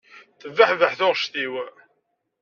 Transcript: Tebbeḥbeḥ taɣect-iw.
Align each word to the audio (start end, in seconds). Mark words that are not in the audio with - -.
Tebbeḥbeḥ 0.41 0.91
taɣect-iw. 0.99 1.53